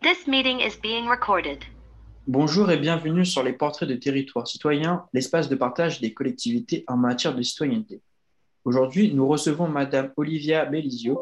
[0.00, 1.58] This meeting is being recorded.
[2.28, 6.96] Bonjour et bienvenue sur les portraits de territoire citoyen, l'espace de partage des collectivités en
[6.96, 8.00] matière de citoyenneté.
[8.64, 11.20] Aujourd'hui, nous recevons Madame Olivia Belizio,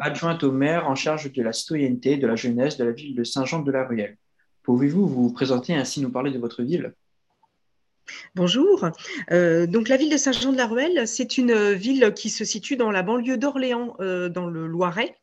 [0.00, 3.22] adjointe au maire en charge de la citoyenneté, de la jeunesse de la ville de
[3.22, 4.16] Saint-Jean-de-la-Ruelle.
[4.62, 6.94] Pouvez-vous vous présenter et ainsi nous parler de votre ville?
[8.34, 8.88] Bonjour.
[9.30, 13.36] Euh, donc la ville de Saint-Jean-de-la-Ruelle, c'est une ville qui se situe dans la banlieue
[13.36, 15.16] d'Orléans, euh, dans le Loiret.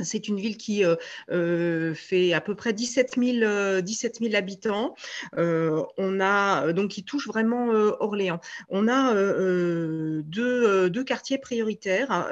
[0.00, 0.96] C'est une ville qui euh,
[1.30, 4.94] euh, fait à peu près 17 000, 17 000 habitants.
[5.36, 7.68] Euh, on a donc qui touche vraiment
[8.00, 8.40] Orléans.
[8.70, 12.30] On a deux, deux, quartiers prioritaires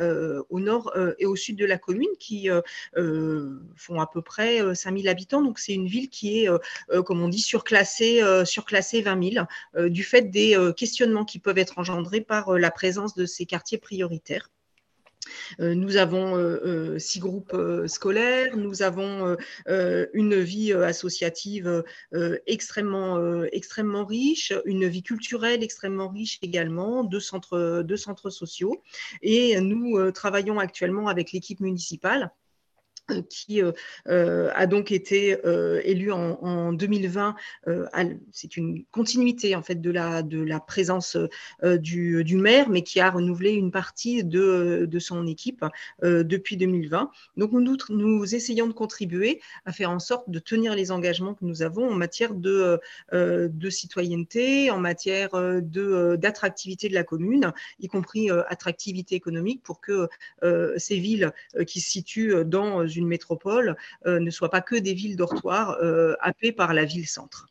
[0.49, 2.49] au nord et au sud de la commune qui
[3.77, 5.43] font à peu près 5 000 habitants.
[5.43, 6.49] Donc c'est une ville qui est,
[7.05, 9.33] comme on dit, surclassée, surclassée 20
[9.75, 13.79] 000 du fait des questionnements qui peuvent être engendrés par la présence de ces quartiers
[13.79, 14.49] prioritaires.
[15.61, 21.85] Euh, nous avons euh, euh, six groupes scolaires, nous avons une vie associative
[22.47, 28.83] extrêmement, riche, une vie culturelle extrêmement riche également, deux centres sociaux.
[29.23, 32.31] Et nous travaillons actuellement avec l'équipe municipale
[33.29, 33.73] qui euh,
[34.09, 37.35] euh, a donc été euh, élu en, 2020.
[38.33, 41.17] c'est une continuité en fait de la, de la présence
[41.63, 45.65] du, du, maire, mais qui a renouvelé une partie de, de son équipe
[46.03, 47.11] depuis 2020.
[47.37, 51.45] Donc nous, nous essayons de contribuer à faire en sorte de tenir les engagements que
[51.45, 52.81] nous avons en matière de,
[53.13, 60.09] de citoyenneté, en matière de, d'attractivité de la commune, y compris attractivité économique, pour que
[60.77, 61.33] ces villes
[61.67, 66.15] qui se situent dans une métropole euh, ne soient pas que des villes dortoirs euh,
[66.21, 67.49] happées par la ville-centre.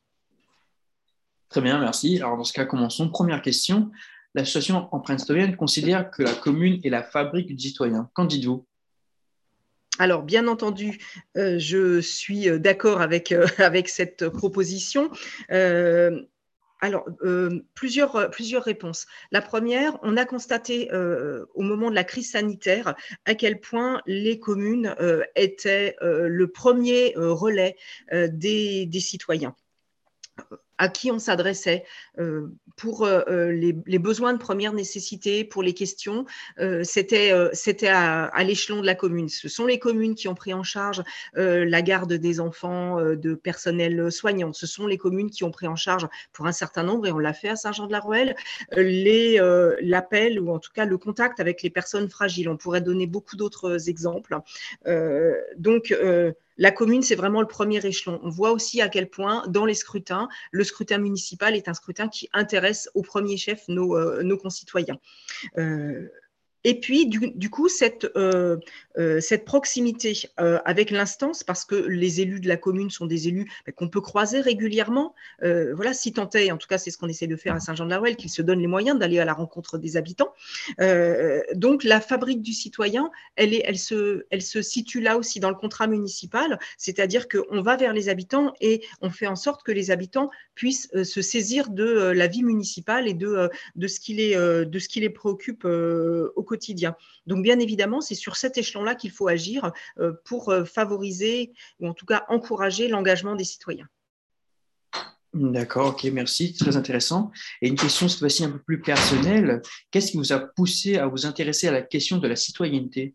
[1.50, 2.18] Très bien, merci.
[2.18, 3.10] Alors dans ce cas, commençons.
[3.10, 3.92] Première question.
[4.36, 8.10] L'association Empreinte Citoyenne considère que la commune est la fabrique du citoyen.
[8.14, 8.66] Qu'en dites-vous?
[9.98, 11.00] Alors, bien entendu,
[11.36, 15.10] euh, je suis d'accord avec, avec cette proposition.
[16.82, 19.06] Alors, euh, plusieurs, euh, plusieurs réponses.
[19.32, 22.96] La première, on a constaté euh, au moment de la crise sanitaire
[23.26, 24.96] à quel point les communes
[25.36, 27.76] étaient le premier relais
[28.12, 29.56] des, des citoyens
[30.80, 31.84] à qui on s'adressait
[32.20, 32.48] euh,
[32.78, 36.26] pour euh, euh, les, besoins de première nécessité, pour les questions,
[36.84, 39.28] c'était c'était à, l'échelon de la commune.
[39.28, 41.04] Ce sont les communes qui ont pris en charge
[41.36, 44.54] la garde des enfants, de personnel soignant.
[44.54, 47.20] Ce sont les communes qui ont pris en charge pour un certain nombre, et on
[47.20, 48.36] l'a fait à Saint-Jean-de-la-Ruelle,
[48.72, 52.48] l'appel ou en tout cas le contact avec les personnes fragiles.
[52.48, 54.38] On pourrait donner beaucoup d'autres exemples.
[55.58, 55.94] donc,
[56.60, 58.20] la commune, c'est vraiment le premier échelon.
[58.22, 62.10] On voit aussi à quel point, dans les scrutins, le scrutin municipal est un scrutin
[62.10, 65.00] qui intéresse au premier chef nos, euh, concitoyens.
[65.58, 66.10] Euh,
[66.66, 68.58] et puis, du, coup, cette, euh,
[68.98, 73.50] euh, proximité euh, avec l'instance, parce que les élus de la commune sont des élus
[73.66, 77.08] ben, qu'on peut croiser régulièrement, voilà, si tant est, en tout cas, c'est ce qu'on
[77.08, 79.96] essaie de faire à Saint-Jean-de-la-Ruelle, qu'ils se donnent les moyens d'aller à la rencontre des
[79.98, 80.34] habitants.
[81.56, 84.26] donc, la fabrique du citoyen, elle, se,
[84.62, 89.10] situe là aussi dans le contrat municipal, c'est-à-dire qu'on va vers les habitants et on
[89.10, 93.50] fait en sorte que les habitants puissent se saisir de la vie municipale et de,
[93.76, 96.96] de, ce, qui les, de ce qui les préoccupe au quotidien.
[97.28, 101.88] Donc, bien évidemment, c'est sur cet échelon-là qu'il faut agir euh, pour euh, favoriser ou
[101.88, 103.88] en tout cas encourager l'engagement des citoyens.
[105.34, 107.32] D'accord, ok, merci, très intéressant.
[107.62, 109.62] Et une question cette fois-ci un peu plus personnelle,
[109.92, 113.14] qu'est-ce qui vous a poussé à vous intéresser à la question de la citoyenneté?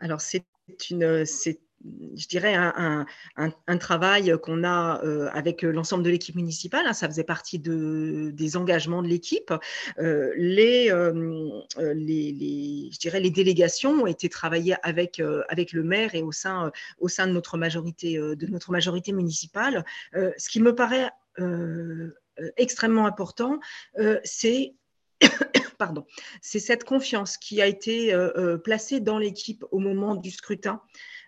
[0.00, 0.44] Alors, c'est
[0.90, 1.24] une,
[2.14, 6.86] je dirais, un, travail qu'on a euh, avec l'ensemble de l'équipe municipale.
[6.86, 9.52] Hein, ça faisait partie de, des engagements de l'équipe.
[9.98, 11.54] Euh, les, euh,
[11.94, 19.84] les, délégations ont été travaillées avec, le maire et au sein, de, notre majorité, municipale.
[20.12, 21.10] ce qui me paraît
[22.56, 23.58] extrêmement important,
[24.24, 24.74] c'est
[26.42, 28.14] cette confiance qui a été
[28.62, 30.80] placée dans l'équipe au moment du scrutin.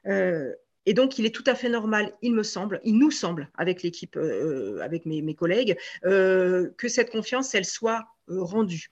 [0.06, 0.52] Euh,
[0.86, 3.82] et donc, il est tout à fait normal, il me semble, il nous semble, avec
[3.82, 8.90] l'équipe, euh, avec mes, collègues, euh, que cette confiance, elle soit rendue.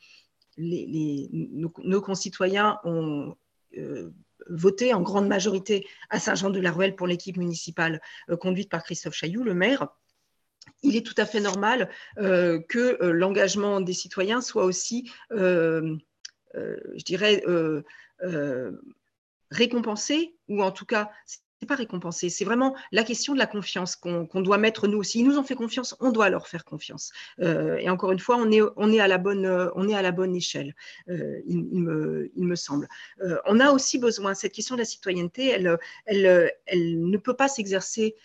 [0.56, 3.36] Nos, concitoyens ont
[4.48, 8.00] voté en grande majorité à Saint-Jean-de-la-Ruelle pour l'équipe municipale
[8.40, 9.88] conduite par Christophe Chailloux, le maire.
[10.82, 15.94] Il est tout à fait normal que l'engagement des citoyens soit aussi, je
[17.04, 17.42] dirais,
[19.52, 21.10] récompensé, ou en tout cas,
[21.66, 22.28] pas récompensé.
[22.28, 25.20] C'est vraiment la question de la confiance qu'on doit mettre nous aussi.
[25.20, 27.12] Ils nous ont fait confiance, on doit leur faire confiance.
[27.40, 30.02] Euh, et encore une fois, on est, on est, à, la bonne, on est à
[30.02, 30.74] la bonne échelle,
[31.08, 32.88] euh, il, me, il, me, semble.
[33.22, 37.34] Euh, on a aussi besoin, cette question de la citoyenneté, elle, elle, elle ne peut
[37.34, 38.16] pas s'exercer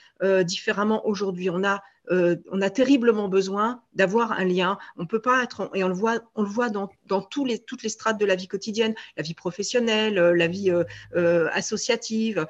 [0.46, 1.50] différemment aujourd'hui.
[1.50, 4.78] On a on a terriblement besoin d'avoir un lien.
[4.98, 7.84] On peut pas être, et on le voit, on le voit dans, dans les, toutes
[7.84, 10.72] les strates de la vie quotidienne, la vie professionnelle, la vie
[11.14, 12.48] associative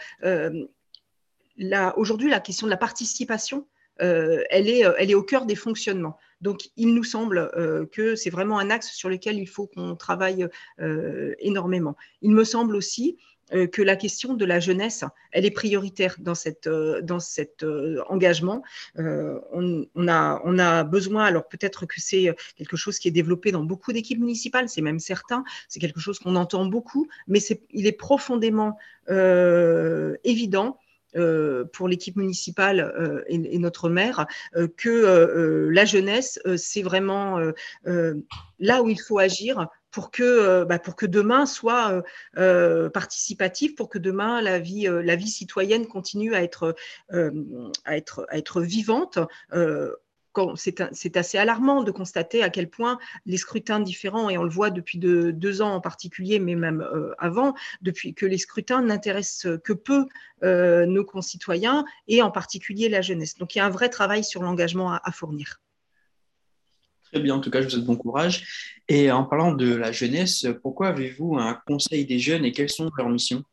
[1.96, 3.68] aujourd'hui, la question de la participation,
[4.02, 6.18] euh, elle, est, euh, elle est au cœur des fonctionnements.
[6.42, 9.96] Donc, il nous semble euh, que c'est vraiment un axe sur lequel il faut qu'on
[9.96, 10.48] travaille
[11.40, 11.96] énormément.
[12.22, 13.18] Il me semble aussi
[13.52, 17.66] que la question de la jeunesse, elle est prioritaire dans, cette, dans cet
[18.10, 18.64] engagement.
[18.98, 23.64] On, a, on a besoin, alors peut-être que c'est quelque chose qui est développé dans
[23.64, 27.40] beaucoup d'équipes municipales, c'est même certain, c'est quelque chose qu'on entend beaucoup, mais
[27.72, 28.78] il est profondément
[30.24, 30.78] évident
[31.18, 37.40] euh, pour l'équipe municipale euh, et, notre maire euh, que la jeunesse, c'est vraiment
[38.60, 42.04] là où il faut agir pour que, bah, pour que demain soit
[42.94, 46.76] participatif, pour que demain la vie, la vie citoyenne continue à être,
[47.12, 49.20] à être, à être vivante
[50.56, 54.70] c'est assez alarmant de constater à quel point les scrutins différents, et on le voit
[54.70, 59.74] depuis deux ans en particulier, mais même euh, avant, depuis que les scrutins n'intéressent que
[59.74, 60.06] peu
[60.44, 63.38] euh, nos concitoyens et en particulier la jeunesse.
[63.38, 65.62] Donc il y a un vrai travail sur l'engagement à, fournir.
[67.04, 68.77] Très bien, en tout cas, je vous souhaite bon courage.
[68.90, 72.90] Et en parlant de la jeunesse, pourquoi avez-vous un conseil des jeunes et quelles sont
[72.98, 73.44] leurs missions?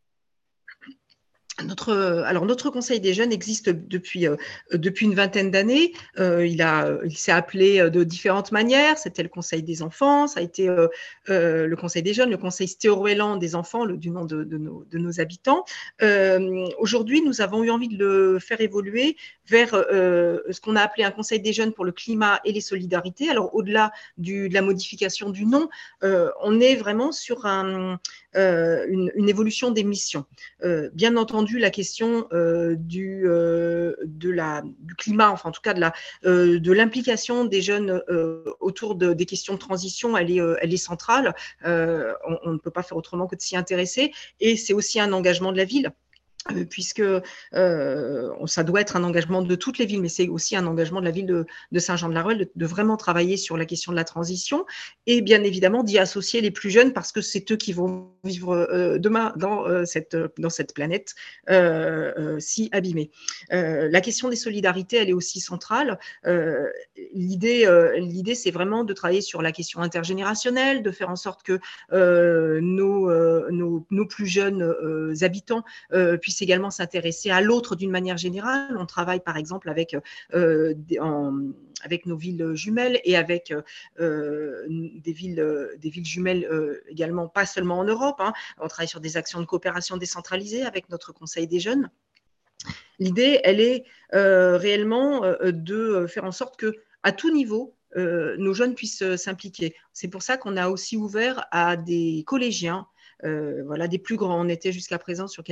[1.62, 1.92] Notre,
[2.26, 4.36] alors notre Conseil des jeunes existe depuis, euh,
[4.72, 5.92] depuis une vingtaine d'années.
[6.18, 6.64] Euh, il,
[7.04, 8.98] il s'est appelé euh, de différentes manières.
[8.98, 10.66] C'était le Conseil des enfants, ça a été
[11.28, 12.74] le Conseil des jeunes, le Conseil
[13.40, 15.64] des enfants, le, du nom de, de nos, habitants.
[16.78, 19.16] aujourd'hui, nous avons eu envie de le faire évoluer
[19.48, 23.28] vers ce qu'on a appelé un Conseil des jeunes pour le climat et les solidarités.
[23.28, 25.68] Alors, au-delà de la modification du nom,
[26.02, 27.98] on est vraiment sur un,
[28.34, 30.24] une, une, évolution des missions.
[30.92, 33.94] bien entendu, la question euh, du, euh,
[34.98, 35.82] climat, enfin en tout cas de,
[36.26, 38.02] euh, l'implication des jeunes
[38.60, 41.34] autour de, des questions de transition, elle est, centrale.
[41.64, 44.12] On, ne peut pas faire autrement que de s'y intéresser.
[44.40, 45.92] Et c'est aussi un engagement de la ville.
[46.52, 47.02] Euh, puisque
[47.54, 51.00] euh, ça doit être un engagement de toutes les villes, mais c'est aussi un engagement
[51.00, 54.66] de la ville de, Saint-Jean-de-la-Ruelle de, vraiment travailler sur la question de la transition
[55.06, 58.52] et bien évidemment d'y associer les plus jeunes parce que c'est eux qui vont vivre
[58.54, 61.14] euh, demain dans, cette, dans cette planète
[62.38, 63.10] si abîmée.
[63.50, 65.98] la question des solidarités, elle est aussi centrale.
[67.14, 71.58] l'idée, l'idée, c'est vraiment de travailler sur la question intergénérationnelle, de faire en sorte que
[72.60, 74.74] nos, nos, nos, plus jeunes
[75.22, 75.64] habitants
[76.20, 78.76] puissent également s'intéresser à l'autre d'une manière générale.
[78.78, 79.96] On travaille par exemple avec,
[80.34, 80.74] euh,
[81.82, 83.52] avec nos villes jumelles et avec
[84.00, 88.16] euh, des, villes, des villes jumelles euh, également, pas seulement en Europe.
[88.20, 88.32] Hein.
[88.58, 91.90] On travaille sur des actions de coopération décentralisées avec notre Conseil des jeunes.
[92.98, 99.16] L'idée, elle est réellement de faire en sorte que, à tout niveau, nos jeunes puissent
[99.16, 99.74] s'impliquer.
[99.92, 102.86] C'est pour ça qu'on a aussi ouvert à des collégiens,
[103.22, 104.40] voilà, des plus grands.
[104.40, 105.44] On était jusqu'à présent sur,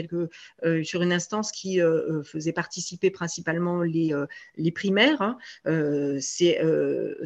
[0.64, 4.12] euh, sur une instance qui euh, faisait participer principalement les,
[4.56, 5.38] les primaires, hein,
[6.20, 7.20] CE,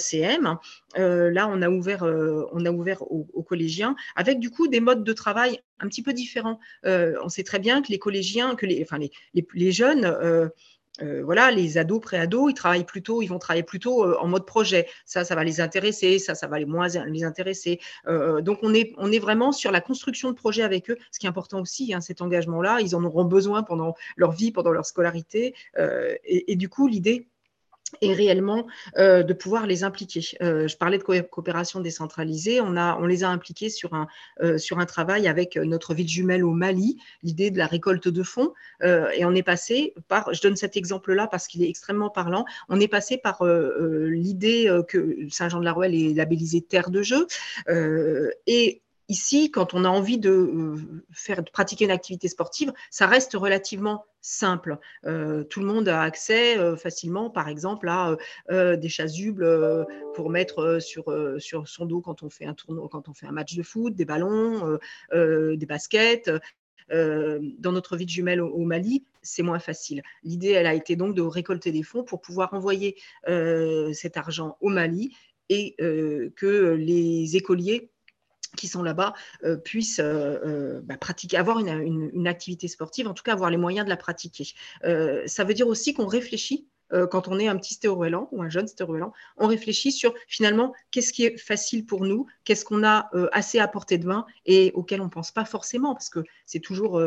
[0.00, 0.56] CM.
[0.96, 5.12] Là, on a ouvert, on a ouvert aux, collégiens avec du coup des modes de
[5.12, 6.58] travail un petit peu différents.
[6.84, 9.10] on sait très bien que les collégiens, que les, enfin, les,
[9.54, 10.48] les, jeunes euh,
[11.22, 14.86] voilà, les ados, pré-ados, ils travaillent plutôt, ils vont travailler plutôt euh, en mode projet.
[15.04, 17.80] Ça, ça va les intéresser, ça, ça va les moins les intéresser.
[18.06, 21.18] Euh, donc, on est, on est vraiment sur la construction de projets avec eux, ce
[21.18, 22.80] qui est important aussi, hein, cet engagement-là.
[22.80, 25.54] Ils en auront besoin pendant leur vie, pendant leur scolarité.
[26.24, 27.28] et, du coup, l'idée,
[28.00, 28.66] et réellement
[28.96, 30.20] euh, de pouvoir les impliquer.
[30.42, 34.06] Euh, je parlais de coopération décentralisée, on, a, on les a impliqués sur un,
[34.42, 38.22] euh, sur un travail avec notre ville jumelle au Mali, l'idée de la récolte de
[38.22, 38.52] fonds,
[38.82, 42.80] et on est passé par, je donne cet exemple-là parce qu'il est extrêmement parlant, on
[42.80, 47.26] est passé par l'idée que Saint-Jean-de-la-Ruelle est labellisé terre de jeu,
[48.46, 53.06] et Ici, quand on a envie de euh, faire de pratiquer une activité sportive, ça
[53.06, 54.76] reste relativement simple.
[55.06, 58.16] Euh, tout le monde a accès euh, facilement, par exemple, à
[58.50, 61.04] des chasubles pour mettre sur,
[61.38, 63.94] sur son dos quand on fait un tournoi, quand on fait un match de foot,
[63.94, 64.78] des ballons,
[65.12, 66.30] des baskets.
[66.90, 70.02] dans notre ville jumelle au, Mali, c'est moins facile.
[70.22, 72.96] L'idée, elle a été donc de récolter des fonds pour pouvoir envoyer
[73.26, 75.14] cet argent au Mali
[75.48, 77.90] et que les écoliers
[78.58, 79.14] qui sont là-bas
[79.64, 83.96] puissent bah, pratiquer, avoir une, activité sportive, en tout cas avoir les moyens de la
[83.96, 84.52] pratiquer.
[84.82, 86.66] ça veut dire aussi qu'on réfléchit
[87.10, 91.12] quand on est un petit stéroélan ou un jeune stéroélan, on réfléchit sur finalement qu'est-ce
[91.12, 95.00] qui est facile pour nous, qu'est-ce qu'on a assez à portée de main et auquel
[95.00, 97.00] on ne pense pas forcément, parce que c'est toujours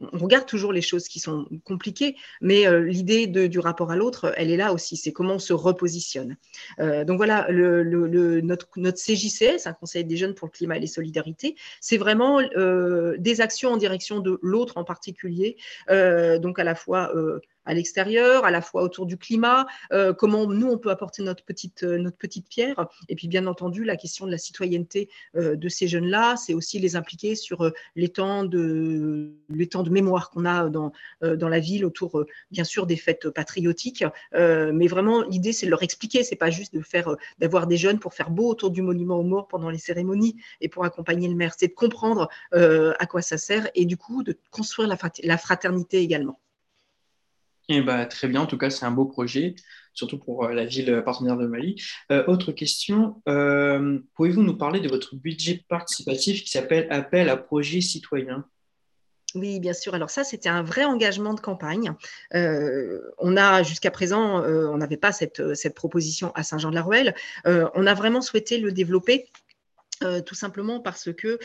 [0.00, 4.32] on regarde toujours les choses qui sont compliquées, mais euh, l'idée du rapport à l'autre,
[4.36, 4.96] elle est là aussi.
[4.96, 6.36] C'est comment on se repositionne.
[6.80, 11.56] Euh, donc voilà, notre, CJCS, un Conseil des jeunes pour le climat et les solidarités,
[11.80, 15.56] c'est vraiment euh, des actions en direction de l'autre en particulier.
[15.88, 17.12] donc à la fois
[17.64, 21.44] à l'extérieur, à la fois autour du climat, euh, comment nous, on peut apporter notre
[21.44, 22.88] petite, euh, notre petite pierre.
[23.08, 26.78] Et puis, bien entendu, la question de la citoyenneté euh, de ces jeunes-là, c'est aussi
[26.78, 30.92] les impliquer sur les temps de, les temps de mémoire qu'on a dans,
[31.22, 34.04] dans la ville autour, bien sûr, des fêtes patriotiques.
[34.32, 37.98] mais vraiment, l'idée, c'est de leur expliquer, c'est pas juste de faire, d'avoir des jeunes
[37.98, 41.34] pour faire beau autour du monument aux morts pendant les cérémonies et pour accompagner le
[41.34, 41.54] maire.
[41.56, 46.38] C'est de comprendre à quoi ça sert et du coup, de construire la fraternité également.
[47.68, 49.54] Eh ben, très bien, en tout cas, c'est un beau projet,
[49.94, 51.82] surtout pour euh, la ville partenaire de Mali.
[52.12, 57.36] Euh, autre question, euh, pouvez-vous nous parler de votre budget participatif qui s'appelle Appel à
[57.36, 58.44] projet citoyen
[59.36, 59.96] oui, bien sûr.
[59.96, 61.92] Alors ça, c'était un vrai engagement de campagne.
[62.32, 67.16] on a jusqu'à présent, on n'avait pas cette, cette, proposition à Saint-Jean-de-la-Ruelle.
[67.44, 69.32] on a vraiment souhaité le développer
[70.24, 71.40] tout simplement parce que,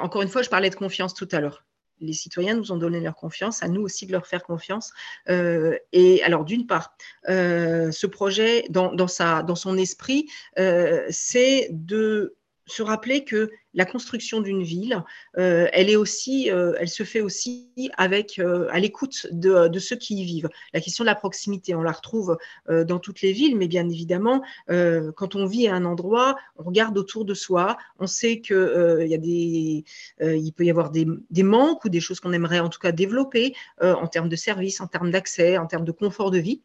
[0.00, 1.67] encore une fois, je parlais de confiance tout à l'heure
[2.00, 4.92] les citoyens nous ont donné leur confiance, à nous aussi de leur faire confiance.
[5.28, 6.96] Euh, et alors, d'une part,
[7.28, 10.28] euh, ce projet, dans, son esprit,
[10.58, 12.37] euh, c'est de
[12.68, 15.04] se rappeler que la construction d'une ville,
[15.38, 19.96] euh, elle est aussi, euh, elle se fait aussi avec euh, à l'écoute de, ceux
[19.96, 20.48] qui y vivent.
[20.72, 22.36] La question de la proximité, on la retrouve
[22.68, 26.98] dans toutes les villes, mais bien évidemment, quand on vit à un endroit, on regarde
[26.98, 29.84] autour de soi, on sait que y a des,
[30.20, 32.92] il peut y avoir des, des, manques ou des choses qu'on aimerait en tout cas
[32.92, 36.62] développer en termes de services, en termes d'accès, en termes de confort de vie.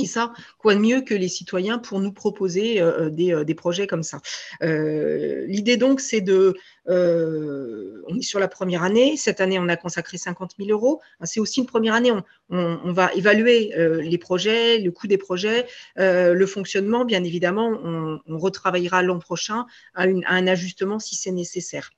[0.00, 3.54] Et ça, quoi de mieux que les citoyens pour nous proposer euh, euh, euh, des,
[3.54, 4.20] projets comme ça.
[4.60, 6.54] L'idée donc, c'est de...
[6.86, 9.16] on est sur la première année.
[9.16, 11.00] Cette année, on a consacré 50 000 euros.
[11.24, 12.12] C'est aussi une première année.
[12.50, 17.04] On, va évaluer les projets, le coût des projets, le fonctionnement.
[17.04, 21.90] Bien évidemment, on, retravaillera l'an prochain à, à, un ajustement si c'est nécessaire.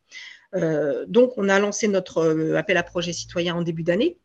[1.07, 4.16] donc, on a lancé notre appel à projet citoyen en début d'année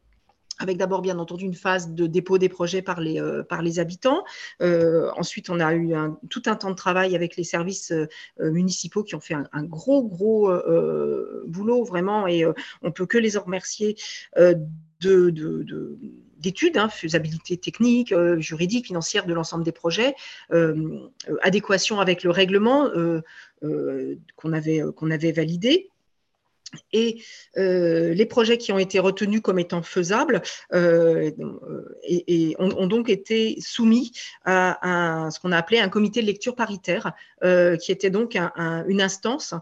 [0.59, 3.43] avec d'abord bien entendu une phase de dépôt des projets par les, euh,
[3.77, 4.23] habitants.
[4.61, 5.93] Euh, ensuite, on a eu
[6.29, 8.07] tout un temps de travail avec les services euh,
[8.39, 10.51] municipaux qui ont fait un, gros, gros
[11.47, 12.45] boulot vraiment et
[12.81, 13.95] on peut que les en remercier
[14.35, 15.97] de,
[16.39, 20.15] d'études, hein, faisabilité technique, juridique, financière de l'ensemble des projets,
[21.41, 22.89] adéquation avec le règlement
[24.35, 25.89] qu'on avait validé.
[26.93, 27.21] Et
[27.57, 30.41] euh, les projets qui ont été retenus comme étant faisables
[30.73, 31.31] euh,
[32.03, 34.11] et, ont, donc été soumis
[34.43, 37.13] à, ce qu'on a appelé un comité de lecture paritaire,
[37.43, 39.53] euh, qui était donc une instance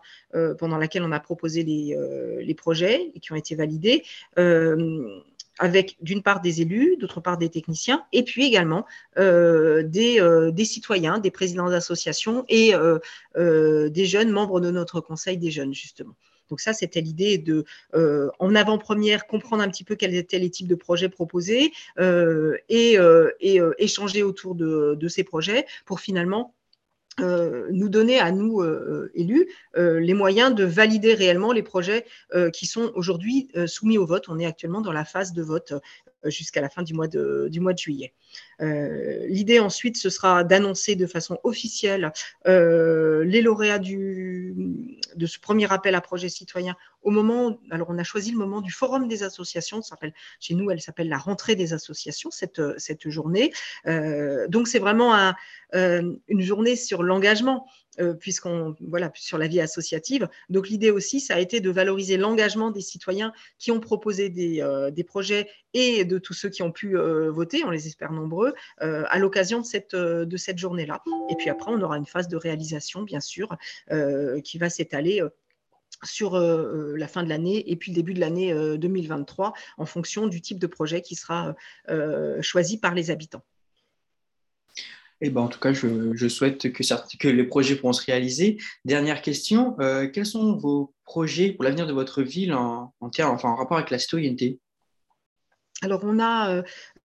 [0.58, 4.03] pendant laquelle on a proposé les, projets et qui ont été validés
[5.60, 8.86] avec d'une part des élus, d'autre part des techniciens, et puis également
[9.17, 12.74] des, des, citoyens, des présidents d'associations et
[13.36, 16.15] des jeunes membres de notre conseil des jeunes, justement.
[16.53, 20.51] Donc ça, c'était l'idée de, euh, en avant-première, comprendre un petit peu quels étaient les
[20.51, 23.31] types de projets proposés euh, et, euh,
[23.79, 26.53] échanger autour de, ces projets pour finalement
[27.19, 28.63] nous donner à nous
[29.13, 32.05] élus les moyens de valider réellement les projets
[32.53, 34.29] qui sont aujourd'hui soumis au vote.
[34.29, 35.74] On est actuellement dans la phase de vote
[36.25, 38.13] jusqu'à la fin du mois de, juillet.
[38.60, 42.12] L'idée ensuite, ce sera d'annoncer de façon officielle
[42.46, 44.53] les lauréats du,
[45.15, 48.62] de ce premier appel à projet citoyen au moment, alors on a choisi le moment
[48.62, 49.82] du forum des associations,
[50.39, 53.51] chez nous elle s'appelle la rentrée des associations, cette, journée.
[53.88, 55.36] Euh, donc c'est vraiment un,
[55.75, 57.68] euh, une journée sur l'engagement,
[58.00, 60.28] euh, puisqu'on, voilà, sur la vie associative.
[60.50, 64.64] Donc l'idée aussi, ça a été de valoriser l'engagement des citoyens qui ont proposé des,
[64.92, 69.20] des, projets et de tous ceux qui ont pu voter, on les espère nombreux, à
[69.20, 69.66] l'occasion de
[70.38, 71.02] cette, journée-là.
[71.30, 73.58] Et puis après, on aura une phase de réalisation, bien sûr,
[74.44, 75.22] qui va s'étaler
[76.04, 79.52] sur euh, euh, la fin de l'année et puis le début de l'année 2023 euh,
[79.78, 81.56] en fonction du type de projet qui sera
[82.42, 83.44] choisi par les habitants.
[85.25, 88.58] Eh ben, en tout cas, je, souhaite que, les projets pourront se réaliser.
[88.84, 89.77] Dernière question,
[90.13, 93.89] quels sont vos projets pour l'avenir de votre ville en, en, enfin, en rapport avec
[93.89, 94.60] la citoyenneté?
[95.82, 96.63] Alors, on a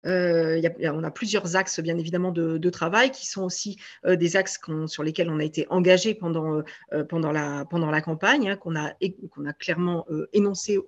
[0.07, 4.61] Euh, on a plusieurs axes, bien évidemment, de, travail qui sont aussi euh, des axes
[4.87, 9.53] sur lesquels on a été engagé pendant, euh, pendant, la, campagne, hein, qu'on a, a
[9.59, 10.79] clairement énoncé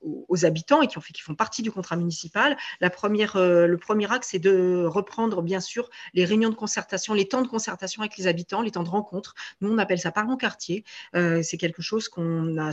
[0.00, 2.56] aux, habitants et qui, font partie du contrat municipal.
[2.80, 7.26] La première, le premier axe, c'est de reprendre, bien sûr, les réunions de concertation, les
[7.26, 9.34] temps de concertation avec les habitants, les temps de rencontre.
[9.60, 10.84] Nous, on appelle ça par quartier.
[11.14, 12.72] c'est quelque chose qu'on a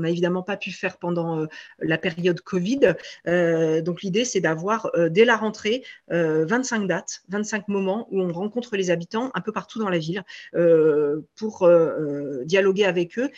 [0.00, 1.46] n'a évidemment pas pu faire pendant euh,
[1.78, 2.94] la période Covid.
[3.26, 8.32] Euh, donc l'idée, c'est d'avoir euh, dès la rentrée 25 dates, 25 moments où on
[8.32, 10.24] rencontre les habitants un peu partout dans la ville
[11.34, 11.68] pour
[12.44, 13.30] dialoguer avec eux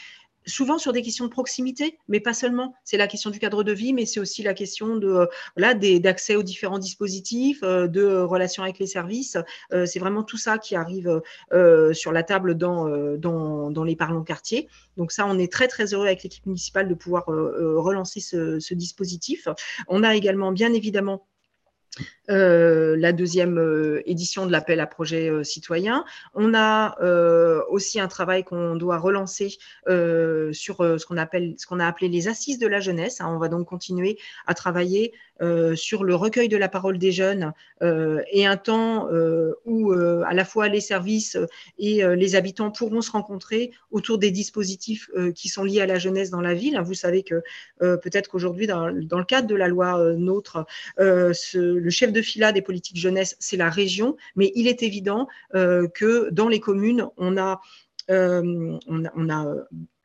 [0.49, 2.75] souvent sur des questions de proximité, mais pas seulement.
[2.85, 5.01] C'est la question du cadre de vie, mais c'est aussi la question
[5.57, 9.37] voilà d'accès aux différents dispositifs, de relations avec les services.
[9.71, 11.23] c'est vraiment tout ça qui arrive
[11.93, 14.69] sur la table dans, dans, les parlants quartiers.
[14.97, 18.75] Donc ça, on est très très heureux avec l'équipe municipale de pouvoir relancer ce, ce
[18.75, 19.49] dispositif.
[19.87, 21.28] On a également bien évidemment
[22.31, 26.05] euh, la deuxième euh, édition de l'appel à projet euh, citoyen.
[26.35, 26.97] On a
[27.71, 29.59] aussi un travail qu'on doit relancer
[30.53, 31.17] sur ce qu'on
[31.81, 33.21] a appelé les assises de la jeunesse.
[33.21, 33.29] Hein.
[33.31, 35.13] On va donc continuer à travailler
[35.75, 39.09] sur le recueil de la parole des jeunes et un temps
[39.65, 41.37] où à la fois les services
[41.79, 46.31] et les habitants pourront se rencontrer autour des dispositifs qui sont liés à la jeunesse
[46.31, 46.81] dans la ville.
[46.85, 47.43] Vous savez que
[47.79, 50.67] peut-être qu'aujourd'hui, dans, le cadre de la loi NOTRe,
[50.99, 55.89] le chef de fila des politiques jeunesse, c'est la région, mais il est évident euh,
[55.89, 57.61] que dans les communes, on a
[58.11, 59.55] euh, on, a,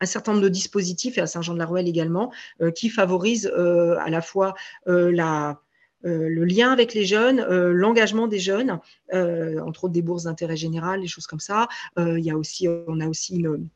[0.00, 4.54] un certain nombre de dispositifs, et à Saint-Jean-de-la-Ruelle également, euh, qui favorisent à la fois
[4.86, 8.80] le lien avec les jeunes, l'engagement des jeunes,
[9.12, 11.68] entre autres des bourses d'intérêt général, des choses comme ça.
[11.96, 13.68] il y a aussi, on a aussi une,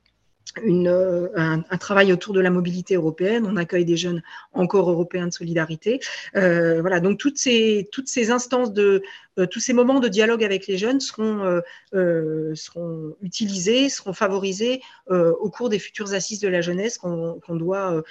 [0.57, 3.47] euh, un, travail autour de la mobilité européenne.
[3.47, 6.01] On accueille des jeunes encore européens de solidarité.
[6.37, 7.87] Euh, voilà, donc toutes ces,
[8.31, 9.03] instances de,
[9.39, 11.61] euh, tous ces moments de dialogue avec les jeunes seront,
[11.93, 18.03] seront utilisés, seront favorisés au cours des futures assises de la jeunesse qu'on doit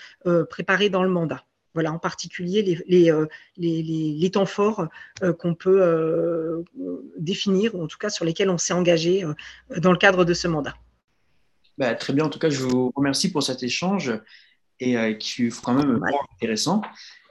[0.49, 1.43] préparer dans le mandat.
[1.73, 3.11] Voilà, en particulier les,
[3.57, 4.87] les temps forts
[5.39, 6.63] qu'on peut
[7.17, 9.25] définir, ou en tout cas sur lesquels on s'est engagé
[9.75, 10.75] dans le cadre de ce mandat.
[11.77, 14.11] Bah, très bien, en tout cas, je vous remercie pour cet échange
[14.79, 16.01] et euh, qui fut quand même
[16.33, 16.81] intéressant.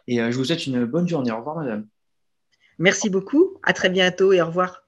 [0.06, 1.32] Et euh, je vous souhaite une bonne journée.
[1.32, 1.86] Au revoir, madame.
[2.78, 3.58] Merci beaucoup.
[3.62, 4.85] À très bientôt et au revoir.